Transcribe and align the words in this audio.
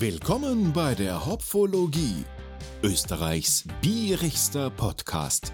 Willkommen 0.00 0.72
bei 0.72 0.94
der 0.94 1.26
Hopfologie, 1.26 2.24
Österreichs 2.84 3.64
bierigster 3.82 4.70
Podcast 4.70 5.52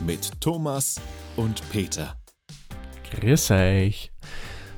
mit 0.00 0.40
Thomas 0.40 1.00
und 1.36 1.62
Peter. 1.70 2.16
Grüß 3.08 3.52
euch. 3.52 4.10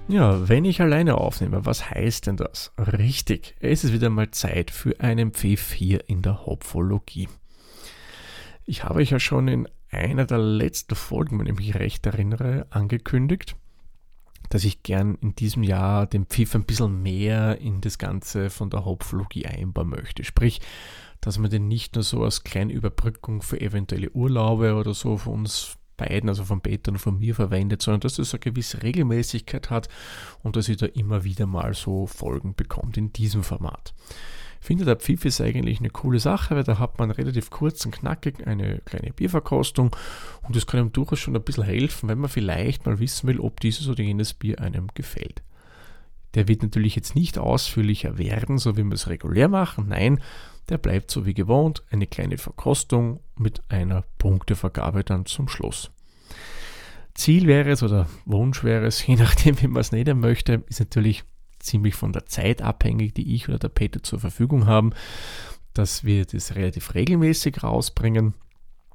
Ja, 0.07 0.47
wenn 0.51 0.67
ich 0.67 0.83
alleine 0.83 1.17
aufnehme, 1.17 1.65
was 1.65 1.89
heißt 1.89 2.27
denn 2.27 2.37
das? 2.37 2.75
Richtig, 2.77 3.57
es 3.61 3.85
ist 3.85 3.95
wieder 3.95 4.11
mal 4.11 4.33
Zeit 4.33 4.71
für 4.71 5.01
einen 5.01 5.33
Pfiff 5.33 5.73
hier 5.73 6.07
in 6.07 6.21
der 6.21 6.45
Hopfologie. 6.45 7.31
Ich 8.67 8.85
habe 8.85 8.99
euch 8.99 9.13
ja 9.13 9.19
schon 9.19 9.49
in 9.49 9.67
einer 9.91 10.27
der 10.27 10.37
letzten 10.37 10.95
Folgen, 10.95 11.39
wenn 11.39 11.47
ich 11.47 11.57
mich 11.57 11.75
recht 11.75 12.05
erinnere, 12.05 12.67
angekündigt, 12.69 13.57
dass 14.51 14.65
ich 14.65 14.83
gern 14.83 15.15
in 15.23 15.35
diesem 15.35 15.63
Jahr 15.63 16.07
den 16.07 16.27
Pfiff 16.27 16.55
ein 16.55 16.65
bisschen 16.65 17.03
mehr 17.03 17.59
in 17.59 17.81
das 17.81 17.97
Ganze 17.97 18.51
von 18.51 18.69
der 18.69 18.85
Hopflogie 18.85 19.47
einbauen 19.47 19.89
möchte. 19.89 20.25
Sprich, 20.25 20.61
dass 21.21 21.39
man 21.39 21.51
den 21.51 21.69
nicht 21.69 21.95
nur 21.95 22.05
so 22.05 22.25
als 22.25 22.45
kleine 22.45 22.73
Überbrückung 22.73 23.43
für 23.43 23.61
eventuelle 23.61 24.11
Urlaube 24.11 24.75
oder 24.75 24.93
so 24.93 25.17
von 25.17 25.35
uns 25.35 25.77
beiden, 25.97 26.29
also 26.29 26.45
von 26.45 26.61
Peter 26.63 26.91
und 26.93 26.99
von 26.99 27.19
mir 27.19 27.35
verwendet, 27.35 27.83
sondern 27.83 28.01
dass 28.01 28.19
es 28.19 28.35
eine 28.35 28.41
gewisse 28.41 28.83
Regelmäßigkeit 28.83 29.71
hat 29.71 29.89
und 30.43 30.57
dass 30.57 30.69
ihr 30.69 30.77
da 30.77 30.87
immer 30.87 31.25
wieder 31.25 31.47
mal 31.47 31.75
so 31.75 32.07
Folgen 32.07 32.55
bekommt 32.55 32.97
in 32.97 33.13
diesem 33.13 33.43
Format. 33.43 33.95
Finde, 34.61 34.85
der 34.85 34.97
Pfiff 34.97 35.25
ist 35.25 35.41
eigentlich 35.41 35.81
eine 35.81 35.89
coole 35.89 36.21
Sache, 36.21 36.55
weil 36.55 36.65
da 36.65 36.79
hat 36.79 36.99
man 36.99 37.11
relativ 37.11 37.49
kurz 37.49 37.85
und 37.87 37.93
knackig 37.93 38.47
eine 38.47 38.81
kleine 38.85 39.13
Bierverkostung 39.13 39.97
und 40.43 40.55
das 40.55 40.67
kann 40.67 40.81
einem 40.81 40.93
durchaus 40.93 41.19
schon 41.19 41.35
ein 41.35 41.43
bisschen 41.43 41.65
helfen, 41.65 42.11
wenn 42.11 42.19
man 42.19 42.29
vielleicht 42.29 42.85
mal 42.85 42.99
wissen 42.99 43.27
will, 43.27 43.41
ob 43.41 43.61
dieses 43.61 43.89
oder 43.89 44.03
jenes 44.03 44.35
Bier 44.35 44.61
einem 44.61 44.89
gefällt. 44.93 45.43
Der 46.35 46.47
wird 46.47 46.63
natürlich 46.63 46.95
jetzt 46.95 47.17
nicht 47.17 47.39
ausführlicher 47.39 48.19
werden, 48.19 48.59
so 48.59 48.77
wie 48.77 48.85
wir 48.85 48.93
es 48.93 49.09
regulär 49.09 49.49
machen. 49.49 49.87
Nein, 49.89 50.21
der 50.69 50.79
bleibt 50.79 51.11
so 51.11 51.27
wie 51.27 51.35
gewohnt, 51.35 51.83
eine 51.91 52.07
kleine 52.07 52.39
Verkostung 52.39 53.21
mit 53.37 53.63
einer 53.69 54.05
Punktevergabe 54.19 55.05
dann 55.05 55.27
zum 55.27 55.49
Schluss. 55.49 55.91
Ziel 57.15 57.47
wäre 57.47 57.71
es 57.71 57.83
oder 57.83 58.07
Wunsch 58.27 58.63
wäre 58.63 58.87
es, 58.87 59.05
je 59.07 59.17
nachdem, 59.17 59.61
wie 59.61 59.69
man 59.69 59.81
es 59.81 59.91
nehmen 59.91 60.21
möchte, 60.21 60.63
ist 60.69 60.81
natürlich 60.81 61.25
ziemlich 61.61 61.95
von 61.95 62.13
der 62.13 62.27
Zeit 62.27 62.63
abhängig, 62.63 63.15
die 63.15 63.35
ich 63.35 63.49
oder 63.49 63.59
der 63.59 63.69
Peter 63.69 64.03
zur 64.03 64.21
Verfügung 64.21 64.67
haben, 64.67 64.93
dass 65.75 66.05
wir 66.05 66.25
das 66.25 66.55
relativ 66.55 66.95
regelmäßig 66.95 67.63
rausbringen. 67.63 68.35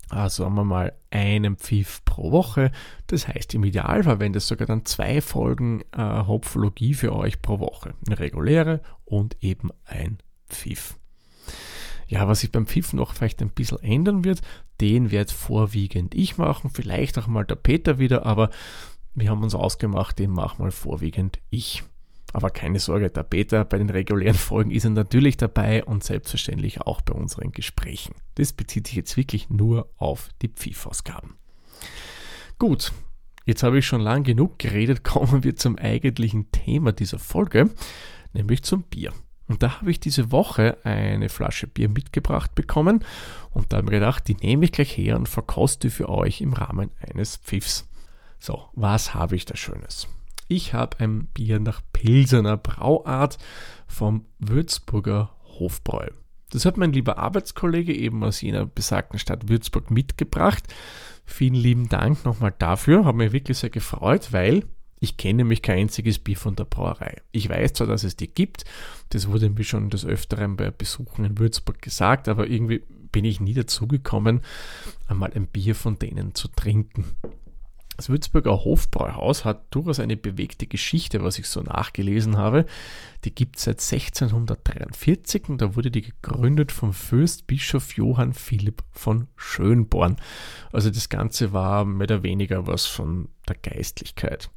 Also 0.09 0.43
sagen 0.43 0.55
wir 0.55 0.63
mal 0.63 0.93
einen 1.09 1.57
Pfiff 1.57 2.03
pro 2.05 2.31
Woche. 2.31 2.71
Das 3.07 3.27
heißt, 3.27 3.53
im 3.55 3.63
Idealfall 3.63 4.19
wären 4.19 4.33
das 4.33 4.47
sogar 4.47 4.67
dann 4.67 4.85
zwei 4.85 5.19
Folgen 5.21 5.81
äh, 5.93 6.01
Hopfologie 6.01 6.93
für 6.93 7.15
euch 7.15 7.41
pro 7.41 7.59
Woche. 7.59 7.95
Eine 8.05 8.19
reguläre 8.19 8.81
und 9.03 9.37
eben 9.41 9.71
ein 9.85 10.19
Pfiff. 10.47 10.97
Ja, 12.07 12.27
was 12.27 12.41
sich 12.41 12.51
beim 12.51 12.67
Pfiff 12.67 12.93
noch 12.93 13.13
vielleicht 13.13 13.41
ein 13.41 13.49
bisschen 13.49 13.79
ändern 13.79 14.23
wird, 14.23 14.41
den 14.79 15.09
wird 15.09 15.31
vorwiegend 15.31 16.13
ich 16.13 16.37
machen, 16.37 16.69
vielleicht 16.69 17.17
auch 17.17 17.27
mal 17.27 17.45
der 17.45 17.55
Peter 17.55 17.97
wieder, 17.97 18.25
aber 18.25 18.51
wir 19.15 19.29
haben 19.29 19.43
uns 19.43 19.55
ausgemacht, 19.55 20.19
den 20.19 20.31
machen 20.31 20.61
mal 20.61 20.71
vorwiegend 20.71 21.39
ich. 21.49 21.83
Aber 22.33 22.49
keine 22.49 22.79
Sorge, 22.79 23.09
der 23.09 23.23
Peter 23.23 23.63
bei 23.63 23.77
den 23.77 23.89
regulären 23.89 24.35
Folgen 24.35 24.71
ist 24.71 24.83
er 24.83 24.89
natürlich 24.89 25.37
dabei 25.37 25.85
und 25.85 26.03
selbstverständlich 26.03 26.81
auch 26.81 27.01
bei 27.01 27.13
unseren 27.13 27.51
Gesprächen. 27.51 28.15
Das 28.35 28.51
bezieht 28.51 28.87
sich 28.87 28.95
jetzt 28.97 29.15
wirklich 29.15 29.49
nur 29.49 29.89
auf 29.97 30.29
die 30.41 30.49
Pfiffausgaben. 30.49 31.35
Gut, 32.59 32.91
jetzt 33.45 33.63
habe 33.63 33.79
ich 33.79 33.85
schon 33.85 34.01
lang 34.01 34.23
genug 34.23 34.59
geredet, 34.59 35.03
kommen 35.05 35.43
wir 35.43 35.55
zum 35.55 35.77
eigentlichen 35.77 36.51
Thema 36.51 36.91
dieser 36.91 37.19
Folge, 37.19 37.69
nämlich 38.33 38.63
zum 38.63 38.83
Bier. 38.83 39.13
Und 39.47 39.61
da 39.61 39.79
habe 39.79 39.91
ich 39.91 39.99
diese 39.99 40.31
Woche 40.31 40.77
eine 40.83 41.29
Flasche 41.29 41.67
Bier 41.67 41.87
mitgebracht 41.87 42.55
bekommen 42.55 43.05
und 43.51 43.71
da 43.71 43.77
habe 43.77 43.85
ich 43.85 43.91
mir 43.91 43.99
gedacht, 43.99 44.27
die 44.27 44.35
nehme 44.35 44.65
ich 44.65 44.71
gleich 44.71 44.97
her 44.97 45.15
und 45.15 45.29
verkoste 45.29 45.91
für 45.91 46.09
euch 46.09 46.41
im 46.41 46.53
Rahmen 46.53 46.89
eines 46.99 47.37
Pfiffs. 47.37 47.87
So, 48.39 48.69
was 48.73 49.13
habe 49.13 49.35
ich 49.35 49.45
da 49.45 49.55
Schönes? 49.55 50.07
Ich 50.47 50.73
habe 50.73 50.99
ein 50.99 51.25
Bier 51.33 51.59
nach 51.59 51.81
Pilsener 51.91 52.57
Brauart 52.57 53.37
vom 53.87 54.25
Würzburger 54.39 55.35
Hofbräu. 55.59 56.09
Das 56.51 56.65
hat 56.65 56.77
mein 56.77 56.93
lieber 56.93 57.17
Arbeitskollege 57.17 57.93
eben 57.93 58.23
aus 58.23 58.41
jener 58.41 58.65
besagten 58.65 59.17
Stadt 59.17 59.49
Würzburg 59.49 59.89
mitgebracht. 59.89 60.63
Vielen 61.25 61.55
lieben 61.55 61.89
Dank 61.89 62.23
nochmal 62.25 62.53
dafür. 62.57 63.05
Hat 63.05 63.15
mich 63.15 63.31
wirklich 63.31 63.57
sehr 63.57 63.71
gefreut, 63.71 64.31
weil 64.31 64.63
ich 64.99 65.17
kenne 65.17 65.37
nämlich 65.37 65.61
kein 65.61 65.79
einziges 65.79 66.19
Bier 66.19 66.37
von 66.37 66.55
der 66.55 66.65
Brauerei. 66.65 67.21
Ich 67.31 67.49
weiß 67.49 67.73
zwar, 67.73 67.87
dass 67.87 68.03
es 68.03 68.15
die 68.15 68.27
gibt, 68.27 68.65
das 69.09 69.27
wurde 69.27 69.49
mir 69.49 69.63
schon 69.63 69.89
des 69.89 70.05
Öfteren 70.05 70.55
bei 70.55 70.71
Besuchen 70.71 71.25
in 71.25 71.37
Würzburg 71.37 71.81
gesagt, 71.81 72.27
aber 72.27 72.47
irgendwie 72.47 72.83
bin 73.11 73.25
ich 73.25 73.39
nie 73.39 73.53
dazu 73.53 73.87
gekommen, 73.87 74.41
einmal 75.07 75.31
ein 75.33 75.47
Bier 75.47 75.75
von 75.75 75.99
denen 75.99 76.35
zu 76.35 76.47
trinken. 76.47 77.05
Das 77.97 78.09
Würzburger 78.09 78.65
Hofbräuhaus 78.65 79.45
hat 79.45 79.73
durchaus 79.73 79.99
eine 79.99 80.17
bewegte 80.17 80.67
Geschichte, 80.67 81.23
was 81.23 81.39
ich 81.39 81.47
so 81.47 81.61
nachgelesen 81.61 82.37
habe. 82.37 82.65
Die 83.23 83.33
gibt 83.33 83.57
es 83.57 83.63
seit 83.63 83.81
1643 83.81 85.47
und 85.47 85.61
da 85.61 85.75
wurde 85.75 85.91
die 85.91 86.01
gegründet 86.01 86.73
vom 86.73 86.91
Fürstbischof 86.93 87.93
Johann 87.93 88.33
Philipp 88.33 88.83
von 88.91 89.27
Schönborn. 89.37 90.17
Also 90.73 90.89
das 90.89 91.07
Ganze 91.07 91.53
war 91.53 91.85
mehr 91.85 92.05
oder 92.05 92.23
weniger 92.23 92.67
was 92.67 92.85
von 92.85 93.29
der 93.47 93.55
Geistlichkeit. 93.55 94.49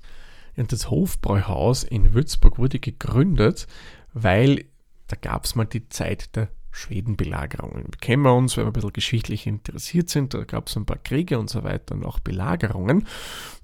Und 0.56 0.72
das 0.72 0.90
Hofbräuhaus 0.90 1.84
in 1.84 2.14
Würzburg 2.14 2.58
wurde 2.58 2.80
gegründet, 2.80 3.68
weil 4.12 4.64
da 5.06 5.16
gab 5.16 5.44
es 5.44 5.54
mal 5.54 5.64
die 5.64 5.88
Zeit 5.88 6.34
der 6.34 6.48
Schwedenbelagerungen. 6.78 7.90
Kennen 8.00 8.22
wir 8.22 8.34
uns, 8.34 8.56
weil 8.56 8.64
wir 8.64 8.70
ein 8.70 8.72
bisschen 8.72 8.92
geschichtlich 8.92 9.46
interessiert 9.46 10.08
sind. 10.08 10.34
Da 10.34 10.44
gab 10.44 10.68
es 10.68 10.76
ein 10.76 10.86
paar 10.86 10.98
Kriege 10.98 11.38
und 11.38 11.50
so 11.50 11.64
weiter 11.64 11.94
und 11.94 12.04
auch 12.04 12.20
Belagerungen. 12.20 13.06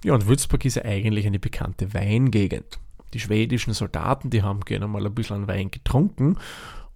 Ja, 0.04 0.14
und 0.14 0.26
Würzburg 0.26 0.64
ist 0.64 0.76
ja 0.76 0.84
eigentlich 0.84 1.26
eine 1.26 1.38
bekannte 1.38 1.94
Weingegend. 1.94 2.78
Die 3.14 3.20
schwedischen 3.20 3.72
Soldaten, 3.72 4.30
die 4.30 4.42
haben 4.42 4.60
gerne 4.60 4.88
mal 4.88 5.06
ein 5.06 5.14
bisschen 5.14 5.47
Wein 5.47 5.70
getrunken 5.70 6.38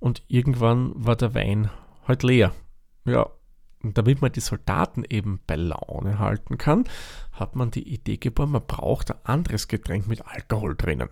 und 0.01 0.23
irgendwann 0.29 0.93
war 0.95 1.17
der 1.17 1.35
Wein 1.35 1.71
halt 2.07 2.25
leer. 2.25 2.53
Ja, 3.05 3.27
und 3.83 3.97
damit 3.97 4.21
man 4.21 4.33
die 4.33 4.41
Soldaten 4.41 5.05
eben 5.09 5.41
bei 5.47 5.55
Laune 5.55 6.19
halten 6.19 6.59
kann, 6.59 6.85
hat 7.33 7.55
man 7.55 7.71
die 7.71 7.89
Idee 7.89 8.17
geboren, 8.17 8.51
man 8.51 8.67
braucht 8.67 9.13
ein 9.13 9.19
anderes 9.23 9.69
Getränk 9.69 10.09
mit 10.09 10.27
Alkohol 10.27 10.75
drinnen. 10.77 11.09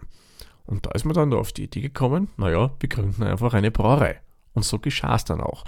Und 0.65 0.87
da 0.87 0.91
ist 0.91 1.05
man 1.05 1.15
dann 1.15 1.33
auf 1.33 1.53
die 1.53 1.65
Idee 1.65 1.81
gekommen, 1.81 2.29
naja, 2.37 2.73
wir 2.81 2.89
gründen 2.89 3.23
einfach 3.23 3.55
eine 3.55 3.71
Brauerei. 3.71 4.21
Und 4.57 4.65
so 4.65 4.79
geschah 4.79 5.15
es 5.15 5.25
dann 5.25 5.43
auch. 5.43 5.65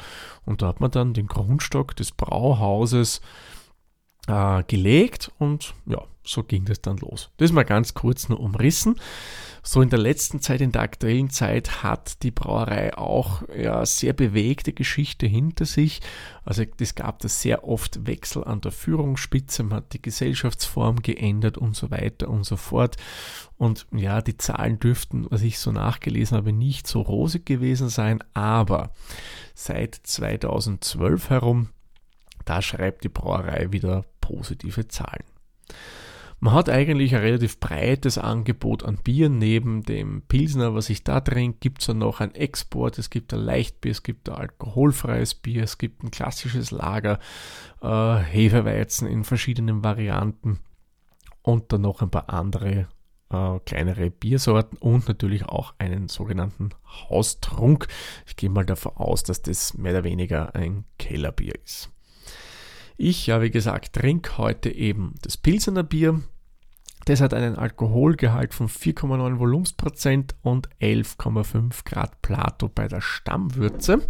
Und 0.46 0.62
da 0.62 0.68
hat 0.68 0.80
man 0.80 0.90
dann 0.90 1.12
den 1.12 1.26
Grundstock 1.26 1.94
des 1.94 2.10
Brauhauses 2.10 3.20
äh, 4.28 4.62
gelegt 4.64 5.32
und 5.38 5.74
ja, 5.86 6.02
so 6.22 6.44
ging 6.44 6.66
das 6.66 6.82
dann 6.82 6.98
los. 6.98 7.30
Das 7.38 7.52
mal 7.52 7.64
ganz 7.64 7.94
kurz 7.94 8.28
nur 8.28 8.38
umrissen. 8.38 8.96
So 9.62 9.82
in 9.82 9.90
der 9.90 9.98
letzten 9.98 10.40
Zeit, 10.40 10.60
in 10.60 10.72
der 10.72 10.82
aktuellen 10.82 11.30
Zeit, 11.30 11.82
hat 11.82 12.22
die 12.22 12.30
Brauerei 12.30 12.96
auch 12.96 13.42
ja, 13.56 13.84
sehr 13.84 14.12
bewegte 14.12 14.72
Geschichte 14.72 15.26
hinter 15.26 15.64
sich. 15.64 16.00
Also 16.44 16.62
es 16.78 16.94
gab 16.94 17.18
da 17.20 17.28
sehr 17.28 17.66
oft 17.66 18.06
Wechsel 18.06 18.44
an 18.44 18.60
der 18.60 18.72
Führungsspitze, 18.72 19.62
man 19.62 19.78
hat 19.78 19.92
die 19.92 20.02
Gesellschaftsform 20.02 21.02
geändert 21.02 21.58
und 21.58 21.74
so 21.74 21.90
weiter 21.90 22.28
und 22.28 22.44
so 22.44 22.56
fort. 22.56 22.96
Und 23.56 23.86
ja, 23.92 24.22
die 24.22 24.36
Zahlen 24.36 24.78
dürften, 24.78 25.26
was 25.30 25.42
ich 25.42 25.58
so 25.58 25.72
nachgelesen 25.72 26.36
habe, 26.36 26.52
nicht 26.52 26.86
so 26.86 27.00
rosig 27.00 27.44
gewesen 27.44 27.88
sein, 27.88 28.22
aber 28.34 28.92
seit 29.54 29.94
2012 29.94 31.30
herum, 31.30 31.68
da 32.48 32.62
schreibt 32.62 33.04
die 33.04 33.08
Brauerei 33.08 33.72
wieder 33.72 34.04
positive 34.20 34.88
Zahlen. 34.88 35.24
Man 36.40 36.54
hat 36.54 36.68
eigentlich 36.68 37.16
ein 37.16 37.22
relativ 37.22 37.58
breites 37.58 38.16
Angebot 38.16 38.84
an 38.84 38.98
Bier. 38.98 39.28
Neben 39.28 39.82
dem 39.82 40.22
Pilsner, 40.22 40.72
was 40.72 40.88
ich 40.88 41.02
da 41.02 41.20
trinke, 41.20 41.58
gibt 41.58 41.80
es 41.80 41.88
dann 41.88 41.98
noch 41.98 42.20
ein 42.20 42.34
Export, 42.34 42.96
es 42.98 43.10
gibt 43.10 43.34
ein 43.34 43.40
Leichtbier, 43.40 43.90
es 43.90 44.04
gibt 44.04 44.28
ein 44.28 44.36
alkoholfreies 44.36 45.34
Bier, 45.34 45.64
es 45.64 45.78
gibt 45.78 46.04
ein 46.04 46.12
klassisches 46.12 46.70
Lager, 46.70 47.18
äh, 47.82 48.16
Hefeweizen 48.18 49.08
in 49.08 49.24
verschiedenen 49.24 49.82
Varianten 49.82 50.60
und 51.42 51.72
dann 51.72 51.80
noch 51.80 52.02
ein 52.02 52.10
paar 52.10 52.30
andere 52.30 52.86
äh, 53.30 53.58
kleinere 53.66 54.10
Biersorten 54.10 54.78
und 54.78 55.08
natürlich 55.08 55.44
auch 55.44 55.74
einen 55.78 56.08
sogenannten 56.08 56.70
Haustrunk. 56.86 57.88
Ich 58.26 58.36
gehe 58.36 58.48
mal 58.48 58.64
davon 58.64 58.92
aus, 58.94 59.24
dass 59.24 59.42
das 59.42 59.74
mehr 59.74 59.92
oder 59.92 60.04
weniger 60.04 60.54
ein 60.54 60.84
Kellerbier 60.98 61.54
ist. 61.64 61.90
Ich, 63.00 63.28
ja, 63.28 63.40
wie 63.40 63.52
gesagt, 63.52 63.92
trinke 63.92 64.38
heute 64.38 64.70
eben 64.70 65.14
das 65.22 65.36
Pilsener 65.36 65.84
Bier. 65.84 66.20
Das 67.04 67.20
hat 67.20 67.32
einen 67.32 67.54
Alkoholgehalt 67.54 68.54
von 68.54 68.68
4,9 68.68 69.38
Volumensprozent 69.38 70.34
und 70.42 70.68
11,5 70.80 71.84
Grad 71.84 72.20
Plato 72.22 72.68
bei 72.68 72.88
der 72.88 73.00
Stammwürze. 73.00 74.02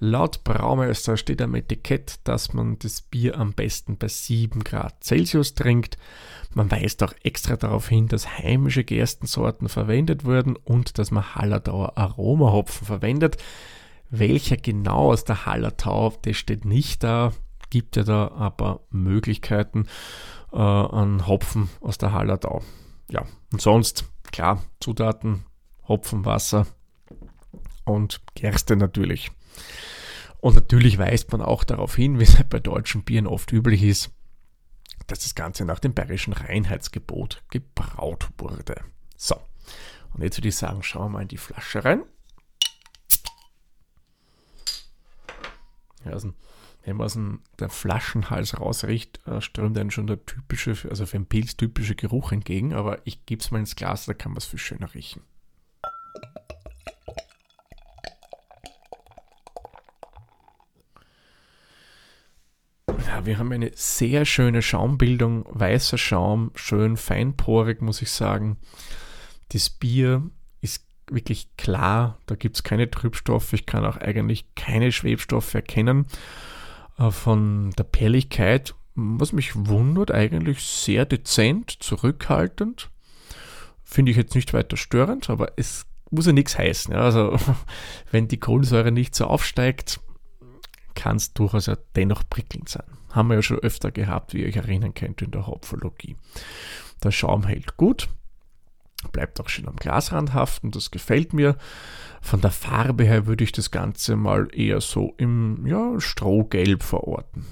Laut 0.00 0.42
Braumeister 0.42 1.18
steht 1.18 1.42
am 1.42 1.54
Etikett, 1.54 2.20
dass 2.24 2.54
man 2.54 2.78
das 2.78 3.02
Bier 3.02 3.38
am 3.38 3.52
besten 3.52 3.98
bei 3.98 4.08
7 4.08 4.64
Grad 4.64 5.04
Celsius 5.04 5.54
trinkt. 5.54 5.98
Man 6.54 6.70
weist 6.70 7.02
auch 7.02 7.12
extra 7.24 7.56
darauf 7.56 7.90
hin, 7.90 8.08
dass 8.08 8.38
heimische 8.38 8.84
Gerstensorten 8.84 9.68
verwendet 9.68 10.24
wurden 10.24 10.56
und 10.56 10.96
dass 10.96 11.10
man 11.10 11.34
Hallertauer 11.34 11.98
Aromahopfen 11.98 12.86
verwendet. 12.86 13.36
Welcher 14.08 14.56
genau 14.56 15.12
aus 15.12 15.24
der 15.24 15.44
Hallertau, 15.44 16.14
das 16.22 16.38
steht 16.38 16.64
nicht 16.64 17.04
da. 17.04 17.34
Gibt 17.70 17.96
ja 17.96 18.02
da 18.02 18.28
aber 18.28 18.80
Möglichkeiten 18.90 19.86
äh, 20.52 20.56
an 20.56 21.26
Hopfen 21.26 21.68
aus 21.80 21.98
der 21.98 22.12
Hallertau. 22.12 22.62
Ja, 23.10 23.24
und 23.52 23.60
sonst, 23.60 24.04
klar, 24.32 24.62
Zutaten, 24.80 25.44
Hopfen, 25.86 26.24
Wasser 26.24 26.66
und 27.84 28.20
Gerste 28.34 28.76
natürlich. 28.76 29.30
Und 30.40 30.54
natürlich 30.54 30.98
weist 30.98 31.32
man 31.32 31.42
auch 31.42 31.64
darauf 31.64 31.96
hin, 31.96 32.18
wie 32.20 32.24
es 32.24 32.42
bei 32.48 32.60
deutschen 32.60 33.04
Bieren 33.04 33.26
oft 33.26 33.52
üblich 33.52 33.82
ist, 33.82 34.10
dass 35.06 35.20
das 35.20 35.34
Ganze 35.34 35.64
nach 35.64 35.78
dem 35.78 35.94
bayerischen 35.94 36.32
Reinheitsgebot 36.32 37.42
gebraut 37.50 38.28
wurde. 38.38 38.82
So, 39.16 39.36
und 40.14 40.22
jetzt 40.22 40.38
würde 40.38 40.48
ich 40.48 40.56
sagen, 40.56 40.82
schauen 40.82 41.06
wir 41.06 41.08
mal 41.10 41.22
in 41.22 41.28
die 41.28 41.36
Flasche 41.36 41.84
rein. 41.84 42.02
Also, 46.04 46.32
wenn 46.84 46.96
man 46.96 47.04
aus 47.04 47.14
dem 47.14 47.40
der 47.58 47.68
Flaschenhals 47.68 48.58
rausriecht, 48.58 49.26
äh, 49.26 49.40
strömt 49.40 49.76
dann 49.76 49.90
schon 49.90 50.06
der 50.06 50.24
typische, 50.24 50.76
also 50.88 51.06
für 51.06 51.16
einen 51.16 51.26
Pilz 51.26 51.56
typische 51.56 51.94
Geruch 51.94 52.32
entgegen, 52.32 52.72
aber 52.72 53.00
ich 53.04 53.26
gebe 53.26 53.42
es 53.42 53.50
mal 53.50 53.58
ins 53.58 53.76
Glas, 53.76 54.06
da 54.06 54.14
kann 54.14 54.32
man 54.32 54.38
es 54.38 54.46
viel 54.46 54.58
schöner 54.58 54.94
riechen. 54.94 55.22
Ja, 63.06 63.26
wir 63.26 63.38
haben 63.38 63.52
eine 63.52 63.70
sehr 63.74 64.24
schöne 64.24 64.62
Schaumbildung, 64.62 65.44
weißer 65.48 65.98
Schaum, 65.98 66.52
schön 66.54 66.96
feinporig, 66.96 67.82
muss 67.82 68.02
ich 68.02 68.10
sagen. 68.10 68.58
Das 69.50 69.70
Bier 69.70 70.30
ist 70.60 70.86
wirklich 71.10 71.54
klar, 71.56 72.18
da 72.26 72.34
gibt 72.34 72.56
es 72.56 72.62
keine 72.62 72.90
Trübstoffe, 72.90 73.52
ich 73.52 73.66
kann 73.66 73.84
auch 73.84 73.96
eigentlich 73.96 74.54
keine 74.54 74.92
Schwebstoffe 74.92 75.52
erkennen. 75.54 76.06
Äh, 76.98 77.10
von 77.10 77.70
der 77.78 77.84
Perligkeit, 77.84 78.74
was 78.94 79.32
mich 79.32 79.54
wundert, 79.54 80.10
eigentlich 80.10 80.62
sehr 80.62 81.06
dezent, 81.06 81.70
zurückhaltend. 81.82 82.90
Finde 83.84 84.10
ich 84.10 84.18
jetzt 84.18 84.34
nicht 84.34 84.52
weiter 84.52 84.76
störend, 84.76 85.30
aber 85.30 85.52
es 85.56 85.86
muss 86.10 86.26
ja 86.26 86.32
nichts 86.32 86.58
heißen. 86.58 86.94
Also, 86.94 87.38
wenn 88.10 88.28
die 88.28 88.40
Kohlensäure 88.40 88.92
nicht 88.92 89.14
so 89.14 89.26
aufsteigt, 89.26 90.00
kann 90.94 91.16
es 91.16 91.32
durchaus 91.32 91.66
ja 91.66 91.76
dennoch 91.94 92.24
prickelnd 92.28 92.68
sein. 92.68 92.86
Haben 93.10 93.28
wir 93.28 93.36
ja 93.36 93.42
schon 93.42 93.60
öfter 93.60 93.90
gehabt, 93.92 94.34
wie 94.34 94.42
ihr 94.42 94.48
euch 94.48 94.56
erinnern 94.56 94.94
könnt, 94.94 95.22
in 95.22 95.30
der 95.30 95.46
Hopfologie. 95.46 96.16
Der 97.02 97.12
Schaum 97.12 97.46
hält 97.46 97.76
gut, 97.76 98.08
bleibt 99.12 99.40
auch 99.40 99.48
schön 99.48 99.68
am 99.68 99.76
Glasrand 99.76 100.34
haften, 100.34 100.70
das 100.70 100.90
gefällt 100.90 101.32
mir. 101.32 101.56
Von 102.20 102.40
der 102.40 102.50
Farbe 102.50 103.04
her 103.04 103.26
würde 103.26 103.44
ich 103.44 103.52
das 103.52 103.70
Ganze 103.70 104.16
mal 104.16 104.48
eher 104.52 104.80
so 104.80 105.14
im 105.18 105.66
ja, 105.66 106.00
Strohgelb 106.00 106.82
verorten. 106.82 107.46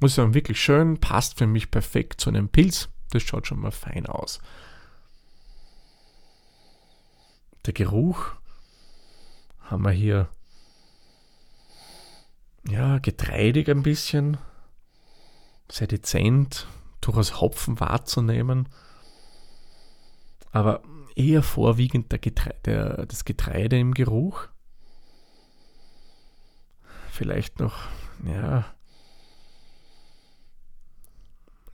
Muss 0.00 0.14
sagen, 0.14 0.34
wirklich 0.34 0.60
schön, 0.60 0.98
passt 0.98 1.38
für 1.38 1.46
mich 1.46 1.70
perfekt 1.70 2.20
zu 2.20 2.30
einem 2.30 2.48
Pilz. 2.48 2.88
Das 3.10 3.22
schaut 3.22 3.46
schon 3.46 3.60
mal 3.60 3.70
fein 3.70 4.06
aus. 4.06 4.40
Der 7.66 7.72
Geruch 7.72 8.32
haben 9.60 9.84
wir 9.84 9.90
hier 9.90 10.28
ja, 12.68 12.98
getreidig 12.98 13.68
ein 13.68 13.82
bisschen, 13.82 14.38
sehr 15.70 15.86
dezent, 15.86 16.66
durchaus 17.00 17.40
Hopfen 17.40 17.80
wahrzunehmen, 17.80 18.68
aber 20.56 20.80
eher 21.14 21.42
vorwiegend 21.42 22.10
der 22.12 22.18
Getreide, 22.18 23.04
das 23.06 23.26
Getreide 23.26 23.78
im 23.78 23.92
Geruch. 23.92 24.48
Vielleicht 27.10 27.60
noch, 27.60 27.76
ja, 28.24 28.64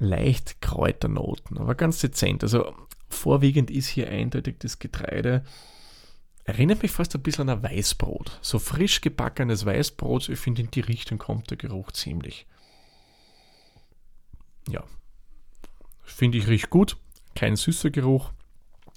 leicht 0.01 0.61
Kräuternoten, 0.61 1.59
aber 1.59 1.77
ganz 1.77 2.01
dezent. 2.01 2.43
Also 2.43 2.75
vorwiegend 3.09 3.71
ist 3.71 3.87
hier 3.87 4.09
eindeutig 4.09 4.57
das 4.59 4.81
Getreide 4.81 5.45
Erinnert 6.45 6.83
mich 6.83 6.91
fast 6.91 7.15
ein 7.15 7.23
bisschen 7.23 7.49
an 7.49 7.59
ein 7.59 7.63
Weißbrot. 7.63 8.41
So 8.43 8.59
frisch 8.59 9.01
gebackenes 9.01 9.65
Weißbrot, 9.65 10.29
ich 10.29 10.41
finde, 10.41 10.63
in 10.63 10.73
die 10.73 10.81
Richtung 10.81 11.19
kommt 11.19 11.51
der 11.51 11.57
Geruch 11.57 11.93
ziemlich. 11.93 12.49
Ja. 14.69 14.83
Finde 16.03 16.39
ich 16.39 16.49
riecht 16.49 16.69
gut. 16.69 16.97
Kein 17.37 17.55
süßer 17.55 17.91
Geruch, 17.91 18.33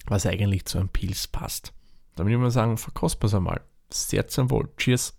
was 0.07 0.25
eigentlich 0.25 0.65
zu 0.65 0.77
einem 0.77 0.89
Pilz 0.89 1.27
passt. 1.27 1.73
Da 2.15 2.23
würde 2.23 2.33
ich 2.33 2.39
mal 2.39 2.51
sagen, 2.51 2.77
verkosten 2.77 3.23
wir 3.23 3.27
es 3.27 3.33
einmal. 3.33 3.61
Sehr 3.89 4.27
zum 4.27 4.49
Wohl. 4.49 4.69
Cheers. 4.77 5.17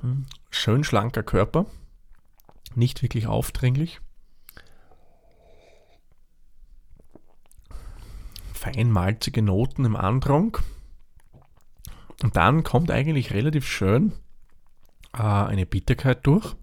Hm. 0.00 0.26
Schön 0.50 0.84
schlanker 0.84 1.22
Körper. 1.22 1.66
Nicht 2.74 3.02
wirklich 3.02 3.26
aufdringlich. 3.26 4.00
fein 8.64 8.90
malzige 8.90 9.42
Noten 9.42 9.84
im 9.84 9.96
Andrang. 9.96 10.56
Und 12.22 12.36
dann 12.36 12.64
kommt 12.64 12.90
eigentlich 12.90 13.34
relativ 13.34 13.66
schön 13.66 14.12
äh, 15.12 15.22
eine 15.22 15.66
Bitterkeit 15.66 16.26
durch. 16.26 16.54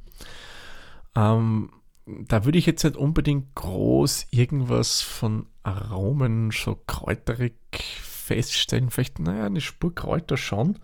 Ähm, 1.16 1.72
da 2.06 2.46
würde 2.46 2.58
ich 2.58 2.66
jetzt 2.66 2.84
nicht 2.84 2.98
unbedingt 2.98 3.54
groß 3.56 4.28
irgendwas 4.32 5.02
von 5.02 5.48
Aromen, 5.64 6.52
so 6.52 6.76
kräuterig 6.88 7.56
feststellen. 8.02 8.90
Vielleicht, 8.90 9.20
naja, 9.20 9.46
eine 9.46 9.62
Spur 9.62 9.94
Kräuter 9.94 10.38
schon. 10.38 10.80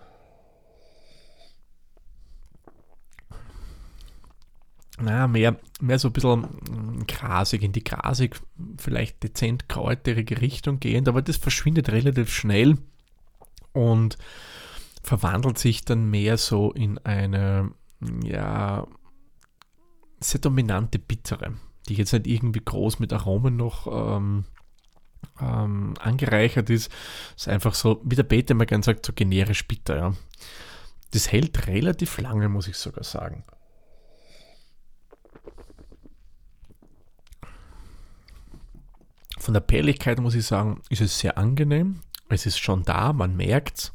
naja, 4.99 5.27
mehr, 5.27 5.59
mehr 5.79 5.99
so 5.99 6.09
ein 6.09 6.13
bisschen 6.13 6.41
mm, 6.41 7.05
grasig, 7.07 7.61
in 7.61 7.71
die 7.71 7.83
grasig, 7.83 8.41
vielleicht 8.77 9.21
dezent 9.23 9.69
kräuterige 9.69 10.41
Richtung 10.41 10.79
gehend, 10.79 11.07
aber 11.07 11.21
das 11.21 11.37
verschwindet 11.37 11.89
relativ 11.89 12.33
schnell 12.33 12.77
und 13.73 14.17
verwandelt 15.03 15.57
sich 15.59 15.85
dann 15.85 16.09
mehr 16.09 16.37
so 16.37 16.71
in 16.71 16.97
eine, 16.99 17.71
ja, 18.23 18.87
sehr 20.19 20.41
dominante 20.41 20.99
Bittere, 20.99 21.53
die 21.87 21.95
jetzt 21.95 22.13
nicht 22.13 22.27
irgendwie 22.27 22.61
groß 22.63 22.99
mit 22.99 23.13
Aromen 23.13 23.55
noch 23.55 23.87
ähm, 23.87 24.45
ähm, 25.39 25.93
angereichert 25.99 26.69
ist. 26.69 26.91
Es 27.35 27.43
ist 27.43 27.47
einfach 27.47 27.73
so, 27.73 28.01
wie 28.03 28.15
der 28.15 28.23
Peter 28.23 28.51
immer 28.51 28.65
gerne 28.65 28.83
sagt, 28.83 29.05
so 29.05 29.13
generisch 29.13 29.67
bitter. 29.67 29.97
Ja. 29.97 30.13
Das 31.11 31.31
hält 31.31 31.67
relativ 31.67 32.17
lange, 32.19 32.49
muss 32.49 32.67
ich 32.67 32.77
sogar 32.77 33.03
sagen. 33.03 33.43
Von 39.39 39.53
der 39.53 39.61
Perligkeit 39.61 40.19
muss 40.19 40.35
ich 40.35 40.45
sagen, 40.45 40.81
ist 40.89 41.01
es 41.01 41.19
sehr 41.19 41.37
angenehm. 41.37 42.01
Es 42.27 42.45
ist 42.45 42.57
schon 42.57 42.83
da, 42.83 43.13
man 43.13 43.37
merkt 43.37 43.77
es. 43.77 43.93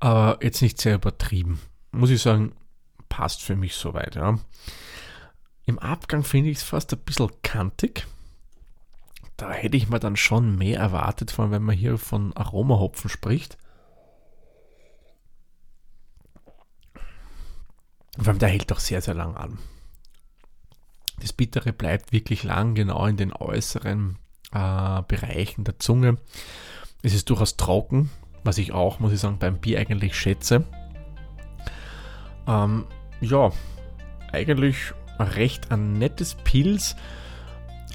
Aber 0.00 0.42
jetzt 0.42 0.62
nicht 0.62 0.80
sehr 0.80 0.94
übertrieben. 0.94 1.60
Muss 1.92 2.10
ich 2.10 2.22
sagen, 2.22 2.54
passt 3.14 3.42
für 3.42 3.54
mich 3.54 3.76
soweit. 3.76 4.16
Ja. 4.16 4.40
Im 5.66 5.78
Abgang 5.78 6.24
finde 6.24 6.50
ich 6.50 6.58
es 6.58 6.62
fast 6.64 6.92
ein 6.92 6.98
bisschen 6.98 7.30
kantig. 7.42 8.08
Da 9.36 9.52
hätte 9.52 9.76
ich 9.76 9.88
mir 9.88 10.00
dann 10.00 10.16
schon 10.16 10.56
mehr 10.56 10.80
erwartet, 10.80 11.30
vor 11.30 11.44
allem 11.44 11.52
wenn 11.52 11.62
man 11.62 11.76
hier 11.76 11.96
von 11.96 12.36
Aromahopfen 12.36 13.08
spricht. 13.08 13.56
Vor 18.18 18.28
allem 18.28 18.40
der 18.40 18.48
hält 18.48 18.72
doch 18.72 18.80
sehr, 18.80 19.00
sehr 19.00 19.14
lang 19.14 19.36
an. 19.36 19.58
Das 21.20 21.32
Bittere 21.32 21.72
bleibt 21.72 22.10
wirklich 22.10 22.42
lang, 22.42 22.74
genau 22.74 23.06
in 23.06 23.16
den 23.16 23.32
äußeren 23.32 24.18
äh, 24.52 25.02
Bereichen 25.06 25.62
der 25.62 25.78
Zunge. 25.78 26.18
Es 27.02 27.14
ist 27.14 27.30
durchaus 27.30 27.56
trocken, 27.56 28.10
was 28.42 28.58
ich 28.58 28.72
auch, 28.72 28.98
muss 28.98 29.12
ich 29.12 29.20
sagen, 29.20 29.38
beim 29.38 29.60
Bier 29.60 29.78
eigentlich 29.78 30.18
schätze. 30.18 30.64
Ähm, 32.46 32.86
ja, 33.24 33.50
eigentlich 34.32 34.76
recht 35.18 35.70
ein 35.70 35.94
nettes 35.94 36.34
Pilz. 36.34 36.96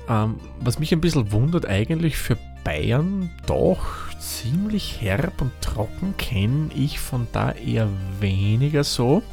Ähm, 0.08 0.40
was 0.60 0.80
mich 0.80 0.92
ein 0.92 1.02
bisschen 1.02 1.32
wundert, 1.32 1.66
eigentlich 1.66 2.18
für 2.18 2.38
Bayern 2.64 3.30
doch 3.46 3.86
ziemlich 4.20 5.02
herb 5.02 5.42
und 5.42 5.52
trocken 5.62 6.16
kenne 6.18 6.70
ich 6.76 7.00
von 7.00 7.28
da 7.32 7.52
eher 7.52 7.88
weniger 8.20 8.84
so. 8.84 9.24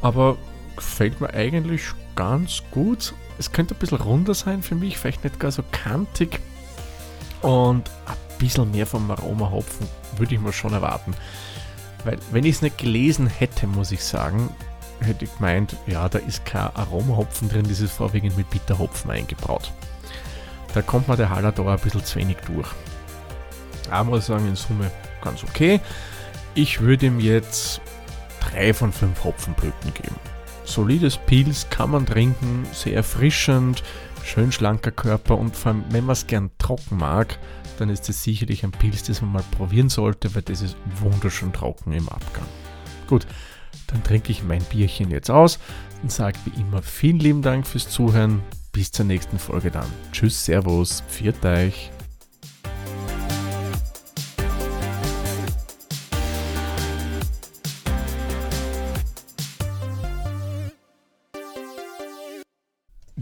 Aber 0.00 0.36
gefällt 0.76 1.20
mir 1.20 1.32
eigentlich 1.32 1.82
ganz 2.16 2.62
gut. 2.70 3.14
Es 3.38 3.52
könnte 3.52 3.74
ein 3.74 3.78
bisschen 3.78 3.98
runder 3.98 4.34
sein 4.34 4.62
für 4.62 4.74
mich, 4.74 4.98
vielleicht 4.98 5.24
nicht 5.24 5.38
gar 5.38 5.52
so 5.52 5.62
kantig. 5.70 6.40
Und 7.40 7.90
ein 8.06 8.38
bisschen 8.38 8.70
mehr 8.70 8.86
vom 8.86 9.10
Aromahopfen 9.10 9.86
würde 10.16 10.34
ich 10.34 10.40
mir 10.40 10.52
schon 10.52 10.72
erwarten. 10.72 11.14
Weil, 12.04 12.18
wenn 12.30 12.44
ich 12.44 12.56
es 12.56 12.62
nicht 12.62 12.78
gelesen 12.78 13.26
hätte, 13.26 13.66
muss 13.66 13.92
ich 13.92 14.04
sagen, 14.04 14.50
hätte 15.00 15.24
ich 15.24 15.36
gemeint, 15.36 15.76
ja, 15.86 16.08
da 16.08 16.18
ist 16.18 16.44
kein 16.44 16.74
Aromahopfen 16.74 17.48
drin, 17.48 17.66
das 17.68 17.80
ist 17.80 17.92
vorwiegend 17.92 18.36
mit 18.36 18.50
Bitterhopfen 18.50 19.10
eingebraut. 19.10 19.72
Da 20.74 20.82
kommt 20.82 21.08
mir 21.08 21.16
der 21.16 21.30
Hallador 21.30 21.72
ein 21.72 21.78
bisschen 21.78 22.04
zu 22.04 22.18
wenig 22.18 22.38
durch. 22.46 22.68
Aber 23.90 24.10
muss 24.10 24.26
sagen, 24.26 24.48
in 24.48 24.56
Summe 24.56 24.90
ganz 25.20 25.44
okay. 25.44 25.80
Ich 26.54 26.80
würde 26.80 27.06
ihm 27.06 27.20
jetzt 27.20 27.80
3 28.40 28.74
von 28.74 28.92
5 28.92 29.24
Hopfenblüten 29.24 29.94
geben. 29.94 30.16
Solides 30.64 31.18
Pilz 31.18 31.66
kann 31.70 31.90
man 31.90 32.06
trinken, 32.06 32.66
sehr 32.72 32.94
erfrischend, 32.94 33.82
schön 34.24 34.52
schlanker 34.52 34.90
Körper 34.90 35.38
und 35.38 35.56
vor 35.56 35.72
allem, 35.72 35.84
wenn 35.90 36.06
man 36.06 36.12
es 36.12 36.26
gern 36.26 36.50
trocken 36.58 36.96
mag, 36.98 37.38
dann 37.78 37.88
ist 37.88 38.08
das 38.08 38.22
sicherlich 38.22 38.64
ein 38.64 38.72
Pilz, 38.72 39.02
das 39.04 39.20
man 39.22 39.32
mal 39.32 39.44
probieren 39.56 39.88
sollte, 39.88 40.34
weil 40.34 40.42
das 40.42 40.62
ist 40.62 40.76
wunderschön 41.00 41.52
trocken 41.52 41.92
im 41.92 42.08
Abgang. 42.08 42.46
Gut, 43.06 43.26
dann 43.86 44.02
trinke 44.02 44.32
ich 44.32 44.42
mein 44.42 44.62
Bierchen 44.64 45.10
jetzt 45.10 45.30
aus 45.30 45.58
und 46.02 46.12
sage 46.12 46.38
wie 46.44 46.60
immer 46.60 46.82
vielen 46.82 47.18
lieben 47.18 47.42
Dank 47.42 47.66
fürs 47.66 47.88
Zuhören. 47.88 48.42
Bis 48.72 48.90
zur 48.90 49.04
nächsten 49.04 49.38
Folge 49.38 49.70
dann. 49.70 49.86
Tschüss, 50.12 50.46
Servus, 50.46 51.02
pfiat 51.08 51.44
euch. 51.44 51.90